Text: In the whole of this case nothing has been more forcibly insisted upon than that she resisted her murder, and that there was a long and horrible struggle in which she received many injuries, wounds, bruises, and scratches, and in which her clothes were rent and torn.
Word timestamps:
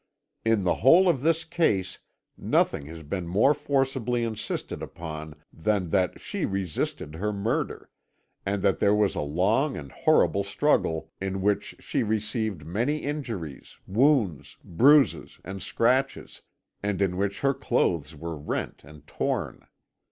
In 0.43 0.63
the 0.63 0.73
whole 0.81 1.07
of 1.07 1.21
this 1.21 1.43
case 1.43 1.99
nothing 2.35 2.87
has 2.87 3.03
been 3.03 3.27
more 3.27 3.53
forcibly 3.53 4.23
insisted 4.23 4.81
upon 4.81 5.35
than 5.53 5.89
that 5.91 6.19
she 6.19 6.43
resisted 6.43 7.13
her 7.13 7.31
murder, 7.31 7.87
and 8.43 8.63
that 8.63 8.79
there 8.79 8.95
was 8.95 9.13
a 9.13 9.21
long 9.21 9.77
and 9.77 9.91
horrible 9.91 10.43
struggle 10.43 11.11
in 11.21 11.43
which 11.43 11.75
she 11.77 12.01
received 12.01 12.65
many 12.65 12.97
injuries, 13.03 13.77
wounds, 13.85 14.57
bruises, 14.63 15.39
and 15.45 15.61
scratches, 15.61 16.41
and 16.81 16.99
in 16.99 17.15
which 17.15 17.41
her 17.41 17.53
clothes 17.53 18.15
were 18.15 18.35
rent 18.35 18.81
and 18.83 19.05
torn. 19.05 19.67